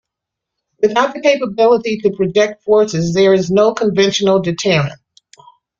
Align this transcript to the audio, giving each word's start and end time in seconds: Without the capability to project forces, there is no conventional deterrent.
Without 0.81 1.13
the 1.13 1.21
capability 1.21 1.99
to 1.99 2.09
project 2.09 2.63
forces, 2.63 3.13
there 3.13 3.35
is 3.35 3.51
no 3.51 3.71
conventional 3.75 4.41
deterrent. 4.41 4.93